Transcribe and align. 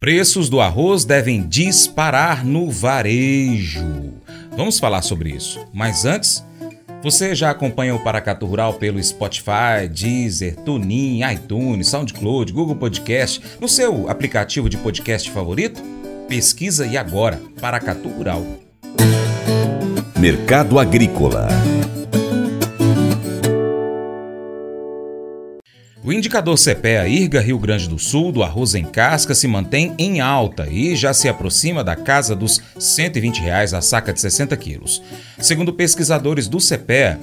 Preços 0.00 0.48
do 0.48 0.60
arroz 0.60 1.04
devem 1.04 1.42
disparar 1.48 2.46
no 2.46 2.70
varejo. 2.70 4.12
Vamos 4.56 4.78
falar 4.78 5.02
sobre 5.02 5.30
isso. 5.30 5.58
Mas 5.72 6.04
antes, 6.04 6.44
você 7.02 7.34
já 7.34 7.50
acompanha 7.50 7.96
o 7.96 8.04
Paracatu 8.04 8.46
Rural 8.46 8.74
pelo 8.74 9.02
Spotify, 9.02 9.88
Deezer, 9.90 10.54
TuneIn, 10.54 11.22
iTunes, 11.32 11.88
SoundCloud, 11.88 12.52
Google 12.52 12.76
Podcast, 12.76 13.42
no 13.60 13.68
seu 13.68 14.08
aplicativo 14.08 14.68
de 14.68 14.76
podcast 14.76 15.28
favorito? 15.32 15.82
Pesquisa 16.28 16.86
e 16.86 16.96
agora, 16.96 17.42
Paracatu 17.60 18.08
Rural. 18.08 18.46
Mercado 20.16 20.78
Agrícola 20.78 21.48
O 26.04 26.12
indicador 26.12 26.56
CPEA 26.56 27.08
IRGA 27.08 27.40
Rio 27.40 27.58
Grande 27.58 27.88
do 27.88 27.98
Sul 27.98 28.30
do 28.30 28.44
arroz 28.44 28.76
em 28.76 28.84
casca 28.84 29.34
se 29.34 29.48
mantém 29.48 29.94
em 29.98 30.20
alta 30.20 30.68
e 30.70 30.94
já 30.94 31.12
se 31.12 31.28
aproxima 31.28 31.82
da 31.82 31.96
casa 31.96 32.36
dos 32.36 32.62
120 32.78 33.40
reais 33.40 33.74
a 33.74 33.82
saca 33.82 34.12
de 34.12 34.20
60 34.20 34.56
quilos. 34.56 35.02
Segundo 35.40 35.72
pesquisadores 35.72 36.46
do 36.46 36.58
CPEA, 36.58 37.18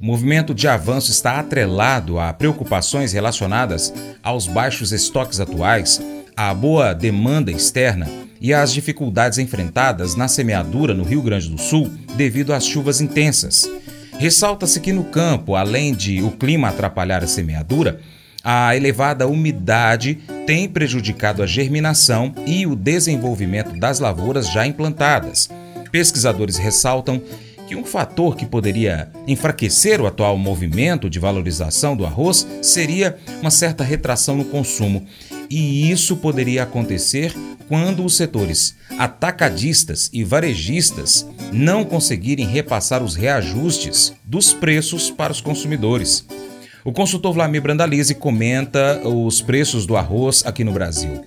o 0.00 0.04
movimento 0.04 0.54
de 0.54 0.68
avanço 0.68 1.10
está 1.10 1.40
atrelado 1.40 2.18
a 2.18 2.32
preocupações 2.32 3.14
relacionadas 3.14 3.94
aos 4.22 4.46
baixos 4.46 4.92
estoques 4.92 5.40
atuais, 5.40 6.00
à 6.36 6.52
boa 6.52 6.92
demanda 6.92 7.50
externa 7.50 8.06
e 8.40 8.52
às 8.52 8.72
dificuldades 8.74 9.38
enfrentadas 9.38 10.14
na 10.14 10.28
semeadura 10.28 10.92
no 10.92 11.02
Rio 11.02 11.22
Grande 11.22 11.48
do 11.48 11.58
Sul 11.58 11.90
devido 12.14 12.52
às 12.52 12.66
chuvas 12.66 13.00
intensas. 13.00 13.68
Ressalta-se 14.18 14.80
que 14.80 14.92
no 14.92 15.04
campo, 15.04 15.54
além 15.54 15.94
de 15.94 16.22
o 16.22 16.32
clima 16.32 16.68
atrapalhar 16.68 17.22
a 17.22 17.26
semeadura, 17.26 18.00
a 18.50 18.74
elevada 18.74 19.28
umidade 19.28 20.20
tem 20.46 20.66
prejudicado 20.66 21.42
a 21.42 21.46
germinação 21.46 22.34
e 22.46 22.66
o 22.66 22.74
desenvolvimento 22.74 23.78
das 23.78 23.98
lavouras 24.00 24.50
já 24.50 24.66
implantadas. 24.66 25.50
Pesquisadores 25.92 26.56
ressaltam 26.56 27.20
que 27.66 27.76
um 27.76 27.84
fator 27.84 28.34
que 28.34 28.46
poderia 28.46 29.10
enfraquecer 29.26 30.00
o 30.00 30.06
atual 30.06 30.38
movimento 30.38 31.10
de 31.10 31.18
valorização 31.18 31.94
do 31.94 32.06
arroz 32.06 32.46
seria 32.62 33.18
uma 33.42 33.50
certa 33.50 33.84
retração 33.84 34.34
no 34.34 34.46
consumo, 34.46 35.04
e 35.50 35.90
isso 35.90 36.16
poderia 36.16 36.62
acontecer 36.62 37.34
quando 37.68 38.02
os 38.02 38.16
setores 38.16 38.74
atacadistas 38.98 40.08
e 40.10 40.24
varejistas 40.24 41.28
não 41.52 41.84
conseguirem 41.84 42.46
repassar 42.46 43.02
os 43.02 43.14
reajustes 43.14 44.14
dos 44.24 44.54
preços 44.54 45.10
para 45.10 45.32
os 45.32 45.42
consumidores. 45.42 46.24
O 46.88 46.92
consultor 46.92 47.34
Vlamir 47.34 47.60
Brandalize 47.60 48.14
comenta 48.14 49.06
os 49.06 49.42
preços 49.42 49.84
do 49.84 49.94
arroz 49.94 50.42
aqui 50.46 50.64
no 50.64 50.72
Brasil. 50.72 51.22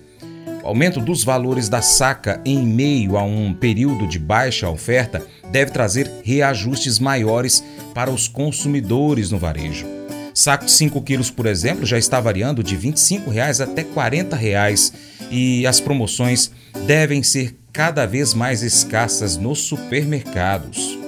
O 0.60 0.66
aumento 0.66 0.98
dos 0.98 1.22
valores 1.22 1.68
da 1.68 1.80
saca 1.80 2.40
em 2.44 2.66
meio 2.66 3.16
a 3.16 3.22
um 3.22 3.54
período 3.54 4.08
de 4.08 4.18
baixa 4.18 4.68
oferta 4.68 5.24
deve 5.52 5.70
trazer 5.70 6.10
reajustes 6.24 6.98
maiores 6.98 7.62
para 7.94 8.10
os 8.10 8.26
consumidores 8.26 9.30
no 9.30 9.38
varejo. 9.38 9.86
Saco 10.34 10.64
de 10.64 10.72
5 10.72 11.00
quilos, 11.02 11.30
por 11.30 11.46
exemplo, 11.46 11.86
já 11.86 11.96
está 11.96 12.20
variando 12.20 12.60
de 12.64 12.74
25 12.74 13.30
reais 13.30 13.60
até 13.60 13.84
40 13.84 14.34
reais, 14.34 14.92
e 15.30 15.64
as 15.64 15.78
promoções 15.78 16.50
devem 16.88 17.22
ser 17.22 17.56
cada 17.72 18.04
vez 18.04 18.34
mais 18.34 18.64
escassas 18.64 19.36
nos 19.36 19.60
supermercados. 19.60 21.01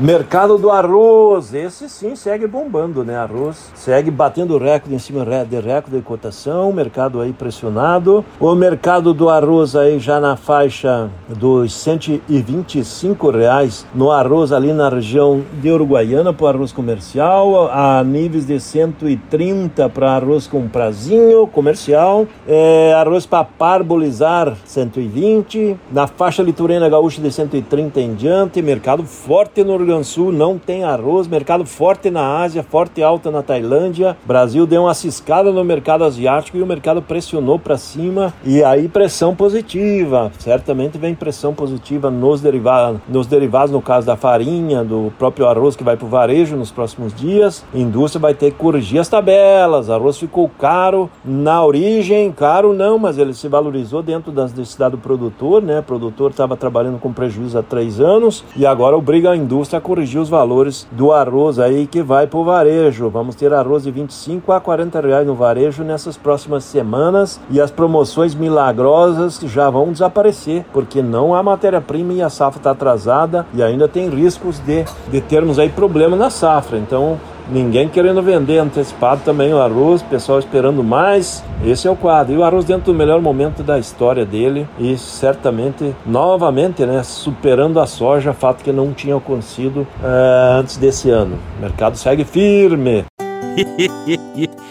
Mercado 0.00 0.56
do 0.56 0.70
arroz, 0.70 1.52
esse 1.52 1.86
sim 1.86 2.16
segue 2.16 2.46
bombando, 2.46 3.04
né? 3.04 3.18
Arroz 3.18 3.70
segue 3.74 4.10
batendo 4.10 4.56
recorde 4.56 4.94
em 4.94 4.98
cima 4.98 5.26
de 5.44 5.60
recorde 5.60 5.98
de 5.98 6.02
cotação, 6.02 6.72
mercado 6.72 7.20
aí 7.20 7.34
pressionado. 7.34 8.24
O 8.40 8.54
mercado 8.54 9.12
do 9.12 9.28
arroz 9.28 9.76
aí 9.76 9.98
já 9.98 10.18
na 10.18 10.36
faixa 10.36 11.10
dos 11.28 11.74
125 11.74 13.28
reais 13.28 13.84
no 13.94 14.10
arroz 14.10 14.52
ali 14.52 14.72
na 14.72 14.88
região 14.88 15.42
de 15.60 15.70
Uruguaiana 15.70 16.32
para 16.32 16.56
arroz 16.56 16.72
comercial, 16.72 17.70
a 17.70 18.02
níveis 18.02 18.46
de 18.46 18.58
130 18.58 19.86
para 19.90 20.12
arroz 20.12 20.46
com 20.46 20.66
prazinho 20.66 21.46
comercial, 21.46 22.26
é, 22.48 22.94
arroz 22.94 23.26
para 23.26 23.44
parbolizar 23.44 24.56
120, 24.64 25.76
na 25.92 26.06
faixa 26.06 26.42
litorânea 26.42 26.88
gaúcha 26.88 27.20
de 27.20 27.30
130 27.30 28.00
em 28.00 28.14
diante, 28.14 28.62
mercado 28.62 29.04
forte 29.04 29.62
no 29.62 29.89
Sul 30.02 30.32
não 30.32 30.56
tem 30.56 30.84
arroz, 30.84 31.26
mercado 31.26 31.66
forte 31.66 32.10
na 32.10 32.42
Ásia, 32.42 32.62
forte 32.62 33.00
e 33.00 33.02
alta 33.02 33.30
na 33.30 33.42
Tailândia. 33.42 34.16
Brasil 34.24 34.66
deu 34.66 34.82
uma 34.82 34.94
ciscada 34.94 35.50
no 35.50 35.64
mercado 35.64 36.04
asiático 36.04 36.56
e 36.56 36.62
o 36.62 36.66
mercado 36.66 37.02
pressionou 37.02 37.58
para 37.58 37.76
cima 37.76 38.32
e 38.44 38.62
aí 38.62 38.88
pressão 38.88 39.34
positiva. 39.34 40.30
Certamente 40.38 40.96
vem 40.96 41.14
pressão 41.14 41.52
positiva 41.52 42.10
nos 42.10 42.40
derivados, 42.40 43.00
nos 43.08 43.26
derivados 43.26 43.72
no 43.72 43.82
caso 43.82 44.06
da 44.06 44.16
farinha, 44.16 44.84
do 44.84 45.12
próprio 45.18 45.46
arroz 45.46 45.74
que 45.74 45.84
vai 45.84 45.96
para 45.96 46.06
o 46.06 46.08
varejo 46.08 46.56
nos 46.56 46.70
próximos 46.70 47.14
dias. 47.14 47.64
A 47.74 47.78
indústria 47.78 48.20
vai 48.20 48.34
ter 48.34 48.52
que 48.52 48.58
corrigir 48.58 49.00
as 49.00 49.08
tabelas. 49.08 49.90
Arroz 49.90 50.18
ficou 50.18 50.48
caro 50.58 51.10
na 51.24 51.64
origem, 51.64 52.30
caro 52.32 52.72
não, 52.72 52.98
mas 52.98 53.18
ele 53.18 53.34
se 53.34 53.48
valorizou 53.48 54.02
dentro 54.02 54.30
das 54.30 54.52
necessidades 54.52 54.98
do 54.98 55.02
produtor, 55.02 55.62
né? 55.62 55.80
O 55.80 55.82
produtor 55.82 56.30
estava 56.30 56.56
trabalhando 56.56 56.98
com 56.98 57.12
prejuízo 57.12 57.58
há 57.58 57.62
três 57.62 58.00
anos 58.00 58.44
e 58.56 58.64
agora 58.64 58.96
obriga 58.96 59.30
a 59.30 59.36
indústria 59.36 59.79
corrigir 59.80 60.20
os 60.20 60.28
valores 60.28 60.86
do 60.92 61.12
arroz 61.12 61.58
aí 61.58 61.86
que 61.86 62.02
vai 62.02 62.26
para 62.26 62.38
o 62.38 62.44
varejo. 62.44 63.08
Vamos 63.08 63.34
ter 63.34 63.52
arroz 63.52 63.84
de 63.84 63.90
25 63.90 64.52
a 64.52 64.60
40 64.60 65.00
reais 65.00 65.26
no 65.26 65.34
varejo 65.34 65.82
nessas 65.82 66.16
próximas 66.16 66.64
semanas 66.64 67.40
e 67.50 67.60
as 67.60 67.70
promoções 67.70 68.34
milagrosas 68.34 69.40
já 69.44 69.68
vão 69.70 69.92
desaparecer 69.92 70.64
porque 70.72 71.02
não 71.02 71.34
há 71.34 71.42
matéria-prima 71.42 72.12
e 72.12 72.22
a 72.22 72.28
safra 72.28 72.58
está 72.58 72.70
atrasada 72.72 73.46
e 73.54 73.62
ainda 73.62 73.88
tem 73.88 74.08
riscos 74.08 74.58
de, 74.58 74.84
de 75.10 75.20
termos 75.20 75.58
aí 75.58 75.68
problema 75.68 76.16
na 76.16 76.30
safra. 76.30 76.78
Então 76.78 77.18
Ninguém 77.52 77.88
querendo 77.88 78.22
vender 78.22 78.58
antecipado 78.58 79.22
também 79.24 79.52
o 79.52 79.58
arroz, 79.58 80.02
pessoal 80.02 80.38
esperando 80.38 80.84
mais. 80.84 81.42
Esse 81.64 81.88
é 81.88 81.90
o 81.90 81.96
quadro. 81.96 82.32
E 82.32 82.36
o 82.36 82.44
arroz 82.44 82.64
dentro 82.64 82.92
do 82.92 82.94
melhor 82.94 83.20
momento 83.20 83.62
da 83.62 83.78
história 83.78 84.24
dele 84.24 84.68
e 84.78 84.96
certamente, 84.96 85.94
novamente, 86.06 86.86
né, 86.86 87.02
superando 87.02 87.80
a 87.80 87.86
soja, 87.86 88.32
fato 88.32 88.62
que 88.62 88.70
não 88.70 88.92
tinha 88.92 89.16
acontecido 89.16 89.80
uh, 90.00 90.58
antes 90.60 90.76
desse 90.76 91.10
ano. 91.10 91.38
O 91.58 91.62
mercado 91.62 91.96
segue 91.96 92.24
firme. 92.24 93.04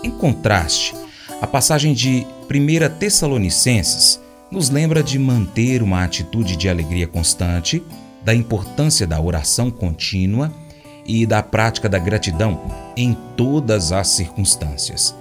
Em 0.03 0.11
contraste, 0.11 0.95
a 1.41 1.47
passagem 1.47 1.95
de 1.95 2.27
1 2.51 2.99
Tessalonicenses 2.99 4.21
nos 4.51 4.71
lembra 4.71 5.03
de 5.03 5.19
manter 5.19 5.83
uma 5.83 6.03
atitude 6.03 6.57
de 6.57 6.69
alegria 6.69 7.07
constante, 7.07 7.83
da 8.25 8.35
importância 8.35 9.07
da 9.07 9.21
oração 9.21 9.71
contínua 9.71 10.53
e 11.11 11.27
da 11.27 11.43
prática 11.43 11.89
da 11.89 11.99
gratidão 11.99 12.61
em 12.97 13.17
todas 13.37 13.91
as 13.91 14.09
circunstâncias. 14.09 15.15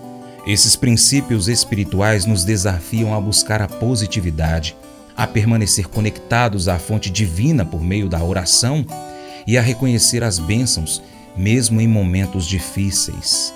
Esses 0.46 0.76
princípios 0.76 1.48
espirituais 1.48 2.26
nos 2.26 2.44
desafiam 2.44 3.14
a 3.14 3.20
buscar 3.20 3.62
a 3.62 3.68
positividade, 3.68 4.76
a 5.18 5.26
permanecer 5.26 5.88
conectados 5.88 6.68
à 6.68 6.78
fonte 6.78 7.10
divina 7.10 7.66
por 7.66 7.82
meio 7.82 8.08
da 8.08 8.24
oração 8.24 8.86
e 9.46 9.58
a 9.58 9.62
reconhecer 9.62 10.24
as 10.24 10.38
bênçãos 10.38 11.02
mesmo 11.36 11.82
em 11.82 11.88
momentos 11.88 12.46
difíceis. 12.46 13.54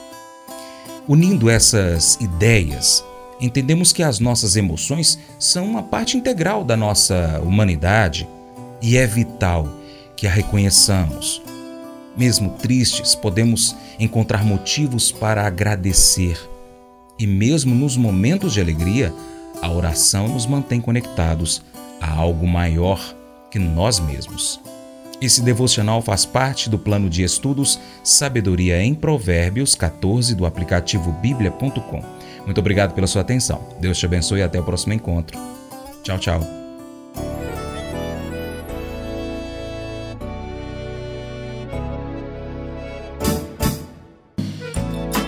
Unindo 1.07 1.49
essas 1.49 2.17
ideias, 2.19 3.03
entendemos 3.39 3.91
que 3.91 4.01
as 4.01 4.19
nossas 4.19 4.55
emoções 4.55 5.19
são 5.37 5.65
uma 5.65 5.83
parte 5.83 6.17
integral 6.17 6.63
da 6.63 6.77
nossa 6.77 7.41
humanidade 7.43 8.27
e 8.81 8.97
é 8.97 9.05
vital 9.05 9.67
que 10.15 10.25
a 10.25 10.31
reconheçamos. 10.31 11.42
Mesmo 12.15 12.51
tristes, 12.51 13.15
podemos 13.15 13.75
encontrar 13.99 14.43
motivos 14.43 15.11
para 15.11 15.45
agradecer. 15.45 16.37
E 17.17 17.25
mesmo 17.25 17.73
nos 17.73 17.97
momentos 17.97 18.53
de 18.53 18.61
alegria, 18.61 19.13
a 19.61 19.71
oração 19.71 20.27
nos 20.27 20.45
mantém 20.45 20.81
conectados 20.81 21.61
a 22.01 22.11
algo 22.11 22.47
maior 22.47 22.99
que 23.49 23.59
nós 23.59 23.99
mesmos. 23.99 24.59
Esse 25.21 25.41
devocional 25.41 26.01
faz 26.01 26.25
parte 26.25 26.69
do 26.69 26.77
plano 26.77 27.09
de 27.09 27.23
estudos 27.23 27.79
Sabedoria 28.03 28.83
em 28.83 28.93
Provérbios 28.93 29.73
14 29.73 30.35
do 30.35 30.45
aplicativo 30.45 31.13
bíblia.com. 31.13 32.03
Muito 32.43 32.57
obrigado 32.57 32.93
pela 32.93 33.07
sua 33.07 33.21
atenção. 33.21 33.61
Deus 33.79 33.97
te 33.97 34.05
abençoe 34.05 34.39
e 34.39 34.43
até 34.43 34.59
o 34.59 34.63
próximo 34.63 34.91
encontro. 34.93 35.39
Tchau, 36.03 36.19
tchau. 36.19 36.62